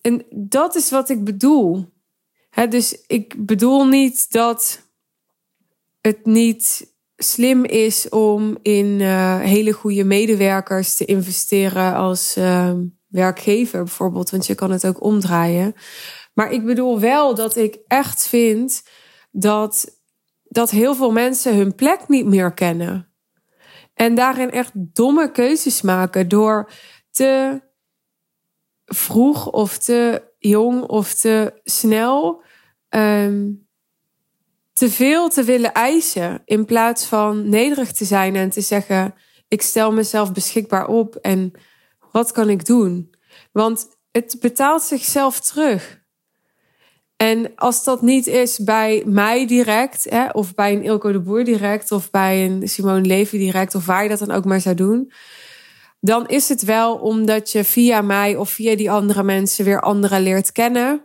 En 0.00 0.24
dat 0.30 0.74
is 0.74 0.90
wat 0.90 1.08
ik 1.08 1.24
bedoel. 1.24 1.92
dus 2.68 3.04
ik 3.06 3.46
bedoel 3.46 3.86
niet 3.86 4.32
dat 4.32 4.88
het 6.00 6.26
niet 6.26 6.92
slim 7.16 7.64
is 7.64 8.08
om 8.08 8.58
in 8.62 8.86
uh, 9.00 9.40
hele 9.40 9.72
goede 9.72 10.04
medewerkers 10.04 10.96
te 10.96 11.04
investeren 11.04 11.94
als 11.94 12.36
uh, 12.36 12.72
werkgever 13.08 13.82
bijvoorbeeld, 13.82 14.30
want 14.30 14.46
je 14.46 14.54
kan 14.54 14.70
het 14.70 14.86
ook 14.86 15.02
omdraaien. 15.02 15.74
Maar 16.34 16.52
ik 16.52 16.64
bedoel 16.64 17.00
wel 17.00 17.34
dat 17.34 17.56
ik 17.56 17.78
echt 17.86 18.28
vind 18.28 18.82
dat, 19.30 20.00
dat 20.42 20.70
heel 20.70 20.94
veel 20.94 21.12
mensen 21.12 21.56
hun 21.56 21.74
plek 21.74 22.08
niet 22.08 22.26
meer 22.26 22.54
kennen. 22.54 23.13
En 23.94 24.14
daarin 24.14 24.50
echt 24.50 24.72
domme 24.74 25.30
keuzes 25.30 25.82
maken 25.82 26.28
door 26.28 26.70
te 27.10 27.62
vroeg 28.84 29.50
of 29.50 29.78
te 29.78 30.22
jong 30.38 30.82
of 30.82 31.14
te 31.14 31.60
snel 31.64 32.42
um, 32.88 33.66
te 34.72 34.90
veel 34.90 35.28
te 35.28 35.42
willen 35.42 35.72
eisen. 35.72 36.42
In 36.44 36.64
plaats 36.64 37.04
van 37.04 37.48
nederig 37.48 37.92
te 37.92 38.04
zijn 38.04 38.36
en 38.36 38.50
te 38.50 38.60
zeggen: 38.60 39.14
Ik 39.48 39.62
stel 39.62 39.92
mezelf 39.92 40.32
beschikbaar 40.32 40.86
op 40.86 41.16
en 41.16 41.52
wat 42.12 42.32
kan 42.32 42.48
ik 42.48 42.64
doen? 42.64 43.14
Want 43.52 43.86
het 44.12 44.36
betaalt 44.40 44.82
zichzelf 44.82 45.40
terug. 45.40 46.02
En 47.16 47.52
als 47.56 47.84
dat 47.84 48.02
niet 48.02 48.26
is 48.26 48.58
bij 48.58 49.02
mij 49.06 49.46
direct, 49.46 50.06
hè, 50.10 50.28
of 50.28 50.54
bij 50.54 50.72
een 50.72 50.82
Ilko 50.82 51.12
de 51.12 51.20
Boer 51.20 51.44
direct, 51.44 51.92
of 51.92 52.10
bij 52.10 52.44
een 52.44 52.68
Simone 52.68 53.06
Levy 53.06 53.38
direct, 53.38 53.74
of 53.74 53.86
waar 53.86 54.02
je 54.02 54.08
dat 54.08 54.18
dan 54.18 54.30
ook 54.30 54.44
maar 54.44 54.60
zou 54.60 54.74
doen, 54.74 55.12
dan 56.00 56.26
is 56.26 56.48
het 56.48 56.62
wel 56.62 56.94
omdat 56.94 57.52
je 57.52 57.64
via 57.64 58.00
mij 58.00 58.36
of 58.36 58.50
via 58.50 58.76
die 58.76 58.90
andere 58.90 59.22
mensen 59.22 59.64
weer 59.64 59.80
anderen 59.80 60.22
leert 60.22 60.52
kennen. 60.52 61.02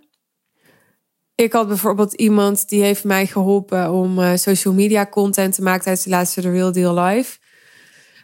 Ik 1.36 1.54
had 1.54 1.68
bijvoorbeeld 1.68 2.14
iemand 2.14 2.70
die 2.70 2.82
heeft 2.82 3.04
mij 3.04 3.26
geholpen 3.26 3.92
om 3.92 4.20
uh, 4.20 4.36
social 4.36 4.74
media 4.74 5.06
content 5.06 5.54
te 5.54 5.62
maken 5.62 5.84
tijdens 5.84 6.04
de 6.04 6.10
laatste 6.10 6.42
The 6.42 6.52
Real 6.52 6.72
Deal 6.72 7.00
Live. 7.00 7.38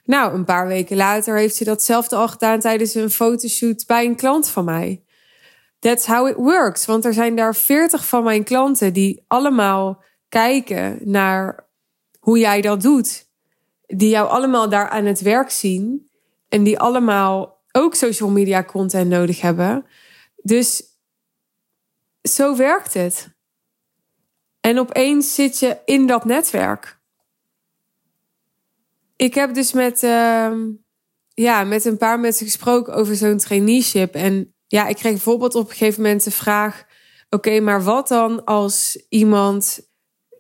Nou, 0.06 0.34
een 0.34 0.46
paar 0.46 0.68
weken 0.68 0.98
later 0.98 1.38
heeft 1.38 1.56
ze 1.56 1.64
datzelfde 1.64 2.16
al 2.16 2.28
gedaan 2.28 2.60
tijdens 2.60 2.96
een 2.96 3.10
fotoshoot 3.10 3.84
bij 3.88 4.06
een 4.06 4.16
klant 4.16 4.50
van 4.50 4.66
mij. 4.66 5.05
That's 5.86 6.06
how 6.06 6.28
it 6.28 6.36
works. 6.36 6.86
Want 6.86 7.06
er 7.06 7.14
zijn 7.14 7.36
daar 7.36 7.56
veertig 7.56 8.08
van 8.08 8.24
mijn 8.24 8.44
klanten 8.44 8.94
die 8.94 9.24
allemaal 9.28 10.04
kijken 10.30 11.00
naar 11.04 11.68
hoe 12.20 12.40
jij 12.40 12.62
dat 12.62 12.82
doet. 12.82 13.30
Die 13.86 14.10
jou 14.10 14.30
allemaal 14.30 14.70
daar 14.70 14.90
aan 14.90 15.06
het 15.06 15.22
werk 15.22 15.50
zien. 15.50 16.10
En 16.50 16.64
die 16.64 16.80
allemaal 16.80 17.64
ook 17.72 17.96
social 17.96 18.30
media 18.30 18.64
content 18.64 19.10
nodig 19.10 19.42
hebben. 19.42 19.86
Dus 20.42 20.84
zo 22.22 22.56
werkt 22.56 22.94
het. 22.94 23.30
En 24.60 24.80
opeens 24.80 25.36
zit 25.36 25.60
je 25.60 25.78
in 25.86 26.08
dat 26.08 26.26
netwerk. 26.26 27.00
Ik 29.16 29.34
heb 29.34 29.54
dus 29.54 29.74
met, 29.74 30.04
uh, 30.04 30.54
ja, 31.34 31.64
met 31.64 31.86
een 31.86 31.98
paar 31.98 32.20
mensen 32.20 32.46
gesproken 32.46 32.94
over 32.94 33.16
zo'n 33.16 33.38
traineeship. 33.38 34.14
En 34.14 34.55
ja, 34.68 34.88
ik 34.88 34.96
kreeg 34.96 35.12
bijvoorbeeld 35.12 35.56
op 35.56 35.70
een 35.70 35.76
gegeven 35.76 36.02
moment 36.02 36.24
de 36.24 36.32
vraag: 36.32 36.86
oké, 37.30 37.60
maar 37.60 37.84
wat 37.84 38.08
dan 38.08 38.46
als 38.46 39.06
iemand 39.10 39.80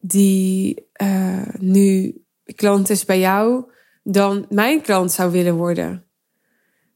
die 0.02 0.88
uh, 1.02 1.48
nu 1.58 2.22
klant 2.56 2.90
is 2.90 3.06
bij 3.06 3.20
jou, 3.20 3.72
dan 4.04 4.46
mijn 4.50 4.82
klant 4.82 5.12
zou 5.12 5.32
willen 5.32 5.56
worden? 5.56 6.06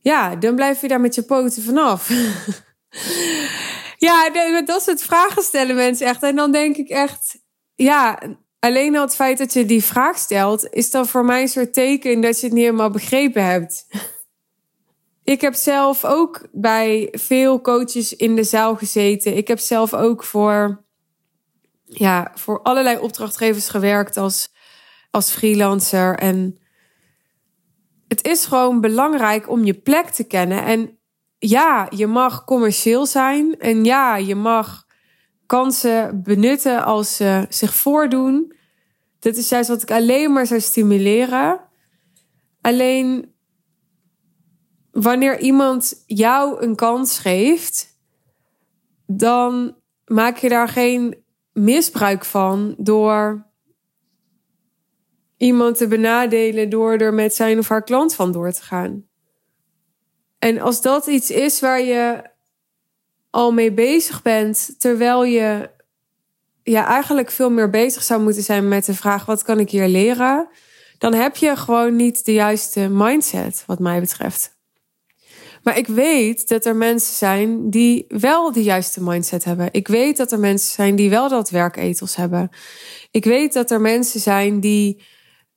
Ja, 0.01 0.35
dan 0.35 0.55
blijf 0.55 0.81
je 0.81 0.87
daar 0.87 1.01
met 1.01 1.15
je 1.15 1.23
poten 1.23 1.63
vanaf. 1.63 2.09
ja, 3.97 4.29
dat 4.65 4.79
is 4.79 4.85
het 4.85 5.03
vragen 5.03 5.43
stellen 5.43 5.75
mensen 5.75 6.07
echt. 6.07 6.23
En 6.23 6.35
dan 6.35 6.51
denk 6.51 6.77
ik 6.77 6.89
echt, 6.89 7.39
ja, 7.75 8.19
alleen 8.59 8.95
al 8.95 9.01
het 9.01 9.15
feit 9.15 9.37
dat 9.37 9.53
je 9.53 9.65
die 9.65 9.83
vraag 9.83 10.17
stelt, 10.17 10.67
is 10.69 10.91
dan 10.91 11.07
voor 11.07 11.25
mij 11.25 11.41
een 11.41 11.47
soort 11.47 11.73
teken 11.73 12.21
dat 12.21 12.39
je 12.39 12.45
het 12.45 12.55
niet 12.55 12.63
helemaal 12.63 12.89
begrepen 12.89 13.45
hebt. 13.45 13.87
Ik 15.23 15.41
heb 15.41 15.53
zelf 15.53 16.05
ook 16.05 16.47
bij 16.51 17.07
veel 17.11 17.61
coaches 17.61 18.15
in 18.15 18.35
de 18.35 18.43
zaal 18.43 18.75
gezeten. 18.75 19.37
Ik 19.37 19.47
heb 19.47 19.59
zelf 19.59 19.93
ook 19.93 20.23
voor, 20.23 20.83
ja, 21.83 22.31
voor 22.35 22.61
allerlei 22.61 22.97
opdrachtgevers 22.97 23.69
gewerkt 23.69 24.17
als, 24.17 24.53
als 25.11 25.31
freelancer. 25.31 26.15
En 26.15 26.59
het 28.07 28.27
is 28.27 28.45
gewoon 28.45 28.81
belangrijk 28.81 29.49
om 29.49 29.63
je 29.63 29.73
plek 29.73 30.09
te 30.09 30.23
kennen. 30.23 30.63
En 30.63 30.97
ja, 31.39 31.87
je 31.95 32.07
mag 32.07 32.43
commercieel 32.43 33.05
zijn. 33.05 33.59
En 33.59 33.83
ja, 33.85 34.15
je 34.15 34.35
mag 34.35 34.87
kansen 35.45 36.23
benutten 36.23 36.83
als 36.83 37.15
ze 37.15 37.45
zich 37.49 37.73
voordoen. 37.73 38.55
Dat 39.19 39.35
is 39.35 39.49
juist 39.49 39.69
wat 39.69 39.81
ik 39.81 39.91
alleen 39.91 40.33
maar 40.33 40.45
zou 40.45 40.59
stimuleren. 40.59 41.59
Alleen 42.61 43.33
wanneer 44.91 45.39
iemand 45.39 46.03
jou 46.05 46.61
een 46.63 46.75
kans 46.75 47.19
geeft, 47.19 47.87
dan 49.05 49.75
maak 50.05 50.37
je 50.37 50.49
daar 50.49 50.67
geen 50.67 51.23
misbruik 51.53 52.25
van 52.25 52.75
door 52.77 53.47
iemand 55.37 55.77
te 55.77 55.87
benadelen 55.87 56.69
door 56.69 56.97
er 56.97 57.13
met 57.13 57.33
zijn 57.33 57.57
of 57.57 57.69
haar 57.69 57.83
klant 57.83 58.15
van 58.15 58.31
door 58.31 58.51
te 58.51 58.61
gaan. 58.61 59.07
En 60.39 60.59
als 60.59 60.81
dat 60.81 61.07
iets 61.07 61.31
is 61.31 61.59
waar 61.59 61.81
je 61.81 62.29
al 63.29 63.51
mee 63.51 63.73
bezig 63.73 64.21
bent 64.21 64.79
terwijl 64.79 65.23
je 65.23 65.69
ja, 66.63 66.85
eigenlijk 66.85 67.31
veel 67.31 67.49
meer 67.49 67.69
bezig 67.69 68.03
zou 68.03 68.21
moeten 68.21 68.43
zijn 68.43 68.67
met 68.67 68.85
de 68.85 68.93
vraag: 68.93 69.25
wat 69.25 69.43
kan 69.43 69.59
ik 69.59 69.69
hier 69.69 69.87
leren? 69.87 70.49
Dan 70.97 71.13
heb 71.13 71.35
je 71.35 71.55
gewoon 71.55 71.95
niet 71.95 72.25
de 72.25 72.33
juiste 72.33 72.89
mindset, 72.89 73.63
wat 73.65 73.79
mij 73.79 73.99
betreft. 73.99 74.58
Maar 75.63 75.77
ik 75.77 75.87
weet 75.87 76.47
dat 76.47 76.65
er 76.65 76.75
mensen 76.75 77.15
zijn 77.15 77.69
die 77.69 78.05
wel 78.07 78.51
de 78.51 78.63
juiste 78.63 79.03
mindset 79.03 79.43
hebben. 79.43 79.69
Ik 79.71 79.87
weet 79.87 80.17
dat 80.17 80.31
er 80.31 80.39
mensen 80.39 80.71
zijn 80.71 80.95
die 80.95 81.09
wel 81.09 81.29
dat 81.29 81.49
werketels 81.49 82.15
hebben. 82.15 82.49
Ik 83.11 83.25
weet 83.25 83.53
dat 83.53 83.71
er 83.71 83.81
mensen 83.81 84.19
zijn 84.19 84.59
die 84.59 85.03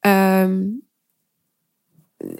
um, 0.00 0.86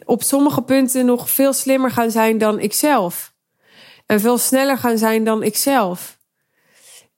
op 0.05 0.23
sommige 0.23 0.63
punten 0.63 1.07
nog 1.07 1.31
veel 1.31 1.53
slimmer 1.53 1.91
gaan 1.91 2.11
zijn 2.11 2.39
dan 2.39 2.61
ikzelf. 2.61 3.35
En 4.07 4.21
veel 4.21 4.39
sneller 4.39 4.79
gaan 4.79 4.99
zijn 4.99 5.25
dan 5.25 5.43
ikzelf. 5.43 6.19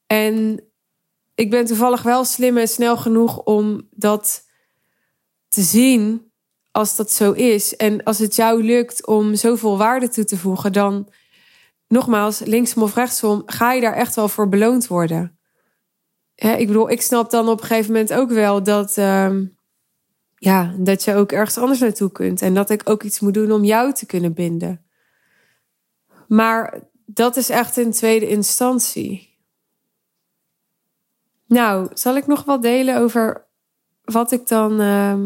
En 0.07 0.65
ik 1.35 1.51
ben 1.51 1.65
toevallig 1.65 2.03
wel 2.03 2.25
slim 2.25 2.57
en 2.59 2.69
snel 2.69 2.97
genoeg 2.97 3.39
om 3.39 3.89
dat 3.91 4.45
te 5.49 5.63
zien 5.63 6.33
als 6.75 6.97
dat 6.97 7.11
zo 7.11 7.33
is. 7.33 7.77
En 7.77 8.03
als 8.03 8.19
het 8.19 8.35
jou 8.35 8.63
lukt 8.63 9.07
om 9.07 9.35
zoveel 9.35 9.79
waarde 9.79 10.09
toe 10.09 10.25
te 10.25 10.37
voegen, 10.37 10.73
dan 10.73 11.09
nogmaals, 11.89 12.39
linksom 12.39 12.83
of 12.83 12.95
rechtsom, 12.95 13.43
ga 13.47 13.73
je 13.73 13.81
daar 13.81 13.95
echt 13.95 14.15
wel 14.15 14.29
voor 14.29 14.49
beloond 14.49 14.87
worden. 14.87 15.39
ik 16.35 16.67
bedoel, 16.67 16.91
ik 16.91 17.03
snap 17.03 17.31
dan 17.31 17.49
op 17.49 17.61
een 17.61 17.67
gegeven 17.67 17.93
moment 17.93 18.13
ook 18.13 18.31
wel 18.31 18.63
dat, 18.63 18.97
uh, 18.97 19.41
ja, 20.37 20.75
dat 20.79 21.05
je 21.05 21.15
ook 21.15 21.33
ergens 21.33 21.59
anders 21.59 21.81
naartoe 21.81 22.13
kunt. 22.13 22.43
En 22.43 22.55
dat 22.55 22.71
ik 22.71 22.91
ook 22.91 23.03
iets 23.03 23.21
moet 23.21 23.35
doen 23.35 23.53
om 23.53 23.65
jou 23.65 23.93
te 23.93 24.07
kunnen 24.07 24.33
binden. 24.33 24.85
Maar 26.29 26.81
dat 27.07 27.37
is 27.37 27.49
echt 27.49 27.77
in 27.77 27.91
tweede 27.91 28.29
instantie. 28.29 29.39
Nou, 31.47 31.89
zal 31.93 32.17
ik 32.17 32.27
nog 32.27 32.45
wat 32.45 32.63
delen 32.63 32.99
over 32.99 33.47
wat 34.05 34.33
ik 34.33 34.47
dan 34.47 34.81
uh, 34.81 35.19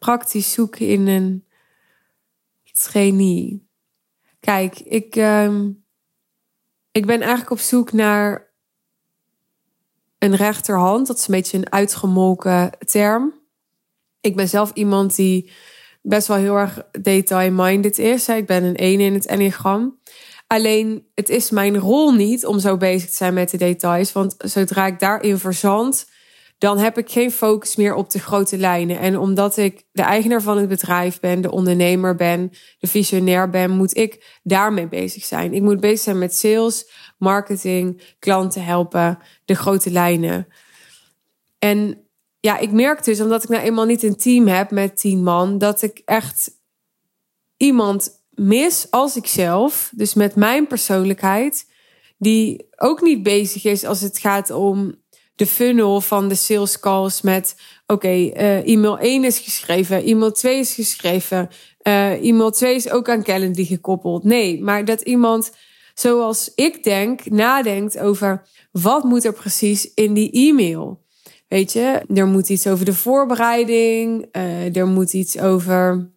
praktisch 0.00 0.52
zoek 0.52 0.76
in 0.76 1.06
een 1.06 1.44
trainee? 2.72 3.68
Kijk, 4.40 4.78
ik, 4.78 5.16
uh, 5.16 5.54
ik 6.90 7.06
ben 7.06 7.20
eigenlijk 7.20 7.50
op 7.50 7.58
zoek 7.58 7.92
naar 7.92 8.52
een 10.18 10.34
rechterhand. 10.34 11.06
Dat 11.06 11.18
is 11.18 11.28
een 11.28 11.34
beetje 11.34 11.58
een 11.58 11.72
uitgemolken 11.72 12.70
term. 12.78 13.34
Ik 14.20 14.36
ben 14.36 14.48
zelf 14.48 14.72
iemand 14.74 15.16
die 15.16 15.50
best 16.02 16.26
wel 16.26 16.36
heel 16.36 16.56
erg 16.56 16.82
detail-minded 17.02 17.98
is. 17.98 18.28
Ik 18.28 18.46
ben 18.46 18.64
een 18.64 18.76
1 18.76 19.00
in 19.00 19.14
het 19.14 19.26
enneagram. 19.26 19.98
Alleen 20.46 21.06
het 21.14 21.28
is 21.28 21.50
mijn 21.50 21.78
rol 21.78 22.12
niet 22.12 22.46
om 22.46 22.58
zo 22.58 22.76
bezig 22.76 23.10
te 23.10 23.16
zijn 23.16 23.34
met 23.34 23.50
de 23.50 23.56
details. 23.56 24.12
Want 24.12 24.34
zodra 24.38 24.86
ik 24.86 24.98
daarin 24.98 25.38
verzand, 25.38 26.06
dan 26.60 26.78
heb 26.78 26.98
ik 26.98 27.10
geen 27.10 27.30
focus 27.30 27.76
meer 27.76 27.94
op 27.94 28.10
de 28.10 28.18
grote 28.18 28.58
lijnen. 28.58 28.98
En 28.98 29.18
omdat 29.18 29.56
ik 29.56 29.84
de 29.92 30.02
eigenaar 30.02 30.42
van 30.42 30.58
het 30.58 30.68
bedrijf 30.68 31.20
ben, 31.20 31.40
de 31.40 31.50
ondernemer 31.50 32.14
ben, 32.14 32.50
de 32.78 32.86
visionair 32.86 33.50
ben, 33.50 33.70
moet 33.70 33.96
ik 33.96 34.38
daarmee 34.42 34.88
bezig 34.88 35.24
zijn. 35.24 35.54
Ik 35.54 35.62
moet 35.62 35.80
bezig 35.80 36.00
zijn 36.00 36.18
met 36.18 36.36
sales, 36.36 36.90
marketing, 37.18 38.14
klanten 38.18 38.64
helpen, 38.64 39.18
de 39.44 39.54
grote 39.54 39.90
lijnen. 39.90 40.46
En 41.58 42.08
ja, 42.40 42.58
ik 42.58 42.72
merk 42.72 43.04
dus, 43.04 43.20
omdat 43.20 43.42
ik 43.42 43.48
nou 43.48 43.62
eenmaal 43.62 43.84
niet 43.84 44.02
een 44.02 44.16
team 44.16 44.46
heb 44.46 44.70
met 44.70 44.96
tien 44.96 45.22
man, 45.22 45.58
dat 45.58 45.82
ik 45.82 46.02
echt 46.04 46.50
iemand 47.56 48.22
mis 48.30 48.86
als 48.90 49.16
ik 49.16 49.26
zelf, 49.26 49.92
dus 49.94 50.14
met 50.14 50.34
mijn 50.34 50.66
persoonlijkheid, 50.66 51.66
die 52.18 52.66
ook 52.76 53.00
niet 53.00 53.22
bezig 53.22 53.64
is 53.64 53.84
als 53.84 54.00
het 54.00 54.18
gaat 54.18 54.50
om 54.50 54.98
de 55.40 55.46
funnel 55.46 56.00
van 56.00 56.28
de 56.28 56.34
sales 56.34 56.80
calls 56.80 57.20
met 57.20 57.54
oké, 57.86 58.08
eh, 58.08 58.68
e-mail 58.68 58.98
1 59.00 59.24
is 59.24 59.38
geschreven, 59.38 60.04
e-mail 60.04 60.32
2 60.32 60.58
is 60.58 60.74
geschreven, 60.74 61.48
uh, 61.82 62.24
e-mail 62.24 62.50
2 62.50 62.74
is 62.74 62.90
ook 62.90 63.08
aan 63.08 63.22
Calendly 63.22 63.64
gekoppeld. 63.64 64.24
Nee, 64.24 64.62
maar 64.62 64.84
dat 64.84 65.00
iemand 65.00 65.52
zoals 65.94 66.52
ik 66.54 66.84
denk, 66.84 67.30
nadenkt 67.30 67.98
over 67.98 68.42
wat 68.72 69.04
moet 69.04 69.24
er 69.24 69.32
precies 69.32 69.94
in 69.94 70.14
die 70.14 70.30
e-mail. 70.30 71.00
Weet 71.48 71.72
je, 71.72 72.02
er 72.14 72.26
moet 72.26 72.48
iets 72.48 72.66
over 72.66 72.84
de 72.84 72.94
voorbereiding, 72.94 74.26
uh, 74.32 74.76
er 74.76 74.86
moet 74.86 75.12
iets 75.12 75.38
over 75.38 76.10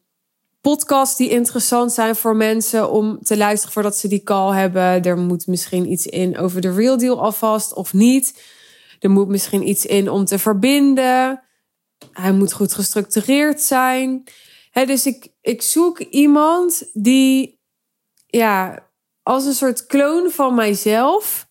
podcasts 0.62 1.18
die 1.18 1.30
interessant 1.30 1.92
zijn 1.92 2.16
voor 2.16 2.36
mensen 2.36 2.92
om 2.92 3.20
te 3.22 3.38
luisteren 3.38 3.74
voordat 3.74 3.98
ze 3.98 4.08
die 4.08 4.24
call 4.24 4.56
hebben. 4.56 5.04
Er 5.04 5.18
moet 5.18 5.48
misschien 5.48 5.92
iets 5.92 6.06
in 6.06 6.38
over 6.38 6.62
de 6.62 6.74
real 6.74 6.98
deal 6.98 7.22
alvast 7.22 7.74
of 7.74 7.94
niet. 7.94 8.34
Er 9.04 9.10
moet 9.10 9.28
misschien 9.28 9.68
iets 9.68 9.86
in 9.86 10.10
om 10.10 10.26
te 10.26 10.40
verbinden. 10.40 11.44
Hij 12.12 12.32
moet 12.32 12.54
goed 12.54 12.74
gestructureerd 12.74 13.62
zijn. 13.62 14.24
dus 14.72 15.06
ik, 15.06 15.28
ik 15.42 15.62
zoek 15.62 16.00
iemand 16.00 16.90
die, 16.94 17.60
ja, 18.28 18.88
als 19.24 19.46
een 19.46 19.54
soort 19.54 19.86
kloon 19.86 20.32
van 20.32 20.56
mijzelf, 20.56 21.50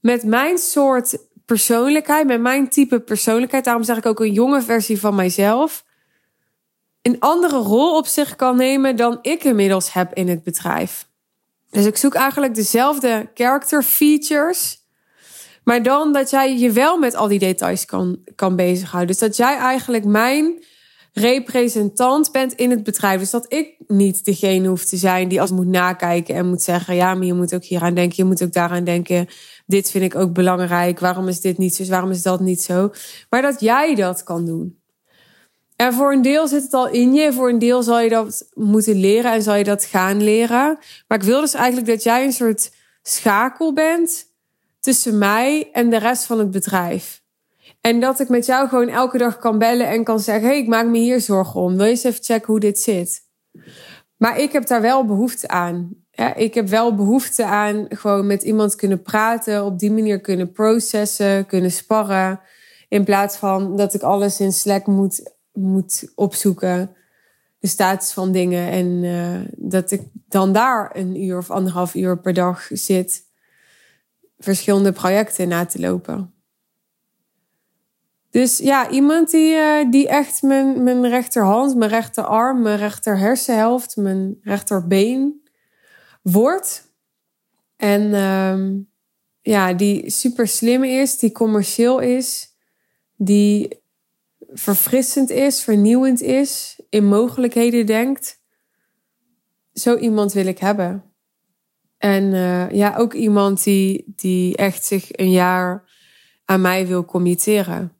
met 0.00 0.22
mijn 0.22 0.58
soort 0.58 1.18
persoonlijkheid, 1.44 2.26
met 2.26 2.40
mijn 2.40 2.68
type 2.68 3.00
persoonlijkheid, 3.00 3.64
daarom 3.64 3.84
zeg 3.84 3.96
ik 3.96 4.06
ook 4.06 4.20
een 4.20 4.32
jonge 4.32 4.62
versie 4.62 5.00
van 5.00 5.14
mijzelf, 5.14 5.84
een 7.02 7.20
andere 7.20 7.56
rol 7.56 7.96
op 7.96 8.06
zich 8.06 8.36
kan 8.36 8.56
nemen 8.56 8.96
dan 8.96 9.18
ik 9.22 9.44
inmiddels 9.44 9.92
heb 9.92 10.14
in 10.14 10.28
het 10.28 10.42
bedrijf. 10.42 11.08
Dus 11.70 11.84
ik 11.84 11.96
zoek 11.96 12.14
eigenlijk 12.14 12.54
dezelfde 12.54 13.30
character 13.34 13.82
features. 13.82 14.83
Maar 15.64 15.82
dan 15.82 16.12
dat 16.12 16.30
jij 16.30 16.58
je 16.58 16.70
wel 16.70 16.98
met 16.98 17.14
al 17.14 17.28
die 17.28 17.38
details 17.38 17.84
kan, 17.84 18.18
kan 18.34 18.56
bezighouden. 18.56 19.10
Dus 19.10 19.18
dat 19.18 19.36
jij 19.36 19.56
eigenlijk 19.56 20.04
mijn 20.04 20.62
representant 21.12 22.32
bent 22.32 22.52
in 22.52 22.70
het 22.70 22.82
bedrijf. 22.82 23.20
Dus 23.20 23.30
dat 23.30 23.52
ik 23.52 23.74
niet 23.86 24.24
degene 24.24 24.68
hoef 24.68 24.84
te 24.84 24.96
zijn 24.96 25.28
die 25.28 25.40
als 25.40 25.50
moet 25.50 25.66
nakijken 25.66 26.34
en 26.34 26.48
moet 26.48 26.62
zeggen: 26.62 26.94
ja, 26.94 27.14
maar 27.14 27.26
je 27.26 27.34
moet 27.34 27.54
ook 27.54 27.64
hier 27.64 27.82
aan 27.82 27.94
denken, 27.94 28.16
je 28.16 28.24
moet 28.24 28.42
ook 28.42 28.52
daaraan 28.52 28.84
denken. 28.84 29.26
Dit 29.66 29.90
vind 29.90 30.04
ik 30.04 30.14
ook 30.14 30.32
belangrijk. 30.32 31.00
Waarom 31.00 31.28
is 31.28 31.40
dit 31.40 31.58
niet 31.58 31.74
zo? 31.74 31.84
Waarom 31.84 32.10
is 32.10 32.22
dat 32.22 32.40
niet 32.40 32.62
zo? 32.62 32.90
Maar 33.30 33.42
dat 33.42 33.60
jij 33.60 33.94
dat 33.94 34.22
kan 34.22 34.44
doen. 34.44 34.82
En 35.76 35.92
voor 35.92 36.12
een 36.12 36.22
deel 36.22 36.48
zit 36.48 36.62
het 36.62 36.74
al 36.74 36.88
in 36.88 37.14
je. 37.14 37.32
Voor 37.32 37.48
een 37.48 37.58
deel 37.58 37.82
zal 37.82 38.00
je 38.00 38.08
dat 38.08 38.48
moeten 38.52 39.00
leren 39.00 39.32
en 39.32 39.42
zal 39.42 39.54
je 39.54 39.64
dat 39.64 39.84
gaan 39.84 40.22
leren. 40.22 40.78
Maar 41.08 41.18
ik 41.18 41.24
wil 41.24 41.40
dus 41.40 41.54
eigenlijk 41.54 41.86
dat 41.86 42.02
jij 42.02 42.24
een 42.24 42.32
soort 42.32 42.72
schakel 43.02 43.72
bent 43.72 44.33
tussen 44.84 45.18
mij 45.18 45.68
en 45.72 45.90
de 45.90 45.98
rest 45.98 46.24
van 46.24 46.38
het 46.38 46.50
bedrijf. 46.50 47.22
En 47.80 48.00
dat 48.00 48.20
ik 48.20 48.28
met 48.28 48.46
jou 48.46 48.68
gewoon 48.68 48.88
elke 48.88 49.18
dag 49.18 49.38
kan 49.38 49.58
bellen 49.58 49.88
en 49.88 50.04
kan 50.04 50.20
zeggen: 50.20 50.48
hey, 50.48 50.58
ik 50.58 50.68
maak 50.68 50.86
me 50.86 50.98
hier 50.98 51.20
zorgen 51.20 51.60
om. 51.60 51.76
Wil 51.76 51.84
je 51.84 51.90
eens 51.90 52.04
even 52.04 52.24
checken 52.24 52.46
hoe 52.46 52.60
dit 52.60 52.78
zit? 52.78 53.20
Maar 54.16 54.38
ik 54.38 54.52
heb 54.52 54.66
daar 54.66 54.80
wel 54.80 55.04
behoefte 55.04 55.48
aan. 55.48 55.94
Ja, 56.10 56.34
ik 56.34 56.54
heb 56.54 56.68
wel 56.68 56.94
behoefte 56.94 57.44
aan 57.44 57.86
gewoon 57.88 58.26
met 58.26 58.42
iemand 58.42 58.74
kunnen 58.74 59.02
praten, 59.02 59.64
op 59.64 59.78
die 59.78 59.92
manier 59.92 60.20
kunnen 60.20 60.52
processen, 60.52 61.46
kunnen 61.46 61.70
sparren. 61.70 62.40
In 62.88 63.04
plaats 63.04 63.36
van 63.36 63.76
dat 63.76 63.94
ik 63.94 64.02
alles 64.02 64.40
in 64.40 64.52
Slack 64.52 64.86
moet 64.86 65.32
moet 65.52 66.12
opzoeken. 66.14 66.96
De 67.58 67.68
status 67.68 68.12
van 68.12 68.32
dingen. 68.32 68.70
En 68.70 68.86
uh, 69.02 69.40
dat 69.56 69.90
ik 69.90 70.02
dan 70.28 70.52
daar 70.52 70.90
een 70.96 71.22
uur 71.22 71.38
of 71.38 71.50
anderhalf 71.50 71.94
uur 71.94 72.18
per 72.18 72.34
dag 72.34 72.68
zit. 72.70 73.32
Verschillende 74.44 74.92
projecten 74.92 75.48
na 75.48 75.64
te 75.66 75.80
lopen. 75.80 76.34
Dus 78.30 78.58
ja, 78.58 78.90
iemand 78.90 79.30
die, 79.30 79.54
uh, 79.54 79.90
die 79.90 80.08
echt 80.08 80.42
mijn, 80.42 80.82
mijn 80.82 81.08
rechterhand, 81.08 81.76
mijn 81.76 81.90
rechterarm, 81.90 82.62
mijn 82.62 82.78
rechter 82.78 83.18
hersenhelft, 83.18 83.96
mijn 83.96 84.38
rechterbeen 84.40 85.42
wordt. 86.22 86.92
En 87.76 88.02
uh, 88.02 88.80
ja, 89.40 89.72
die 89.72 90.10
super 90.10 90.48
slim 90.48 90.84
is, 90.84 91.18
die 91.18 91.32
commercieel 91.32 91.98
is, 91.98 92.56
die 93.16 93.82
verfrissend 94.52 95.30
is, 95.30 95.62
vernieuwend 95.62 96.20
is, 96.20 96.80
in 96.88 97.06
mogelijkheden 97.06 97.86
denkt. 97.86 98.40
Zo 99.72 99.96
iemand 99.96 100.32
wil 100.32 100.46
ik 100.46 100.58
hebben. 100.58 101.13
En 102.04 102.24
uh, 102.24 102.70
ja, 102.70 102.96
ook 102.96 103.14
iemand 103.14 103.64
die, 103.64 104.12
die 104.16 104.56
echt 104.56 104.84
zich 104.84 105.08
een 105.10 105.30
jaar 105.30 105.84
aan 106.44 106.60
mij 106.60 106.86
wil 106.86 107.04
committeren. 107.04 107.92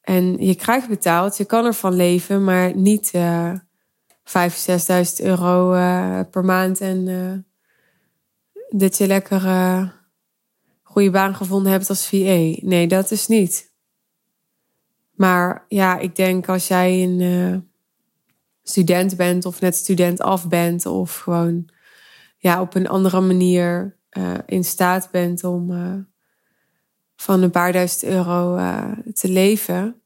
En 0.00 0.46
je 0.46 0.54
krijgt 0.54 0.88
betaald, 0.88 1.36
je 1.36 1.44
kan 1.44 1.64
ervan 1.64 1.94
leven, 1.94 2.44
maar 2.44 2.76
niet 2.76 3.12
uh, 3.14 3.52
5.000, 3.54 3.58
6.000 4.24 5.24
euro 5.24 5.74
uh, 5.74 6.20
per 6.30 6.44
maand. 6.44 6.80
En 6.80 7.06
uh, 7.06 7.32
dat 8.68 8.96
je 8.96 9.06
lekker 9.06 9.40
goede 10.82 11.10
baan 11.10 11.34
gevonden 11.34 11.72
hebt 11.72 11.88
als 11.88 12.08
VA. 12.08 12.56
Nee, 12.60 12.86
dat 12.86 13.10
is 13.10 13.26
niet. 13.26 13.72
Maar 15.14 15.64
ja, 15.68 15.98
ik 15.98 16.16
denk 16.16 16.48
als 16.48 16.68
jij 16.68 17.02
een 17.02 17.68
student 18.62 19.16
bent 19.16 19.44
of 19.44 19.60
net 19.60 19.74
student 19.74 20.20
af 20.20 20.48
bent 20.48 20.86
of 20.86 21.18
gewoon 21.18 21.72
ja, 22.44 22.60
op 22.60 22.74
een 22.74 22.88
andere 22.88 23.20
manier 23.20 23.96
uh, 24.10 24.34
in 24.46 24.64
staat 24.64 25.10
bent 25.10 25.44
om 25.44 25.70
uh, 25.70 25.94
van 27.16 27.42
een 27.42 27.50
paar 27.50 27.72
duizend 27.72 28.04
euro 28.04 28.56
uh, 28.56 28.92
te 29.12 29.28
leven 29.28 30.02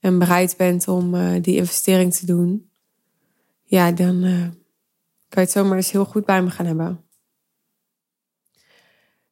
en 0.00 0.18
bereid 0.18 0.56
bent 0.56 0.88
om 0.88 1.40
die 1.40 1.56
investering 1.56 2.14
te 2.14 2.26
doen, 2.26 2.70
ja, 3.62 3.90
dan 3.90 4.20
kan 4.20 4.52
je 5.28 5.40
het 5.40 5.50
zomaar 5.50 5.76
eens 5.76 5.90
heel 5.90 6.04
goed 6.04 6.24
bij 6.24 6.42
me 6.42 6.50
gaan 6.50 6.66
hebben. 6.66 7.04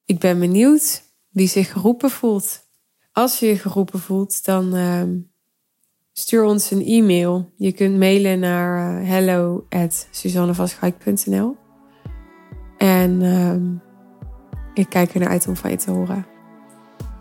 Ik 0.04 0.18
ben 0.18 0.38
benieuwd 0.38 1.02
wie 1.28 1.48
zich 1.48 1.72
geroepen 1.72 2.10
voelt. 2.10 2.66
Als 3.12 3.38
je 3.38 3.46
je 3.46 3.58
geroepen 3.58 4.00
voelt, 4.00 4.44
dan 4.44 4.74
stuur 6.12 6.44
ons 6.44 6.70
een 6.70 6.84
e-mail. 6.84 7.52
Je 7.56 7.72
kunt 7.72 7.98
mailen 7.98 8.38
naar 8.38 9.02
hello 9.04 9.66
at 9.68 10.08
En 12.80 13.22
ehm, 13.22 13.62
ik 14.74 14.88
kijk 14.88 15.14
er 15.14 15.20
naar 15.20 15.28
uit 15.28 15.48
om 15.48 15.56
van 15.56 15.70
je 15.70 15.76
te 15.76 15.90
horen. 15.90 16.26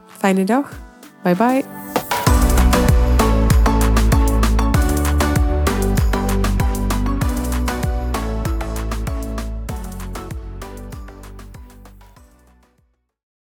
Fijne 0.05 0.43
dag. 0.43 0.79
Bye 1.23 1.35
bye. 1.35 1.98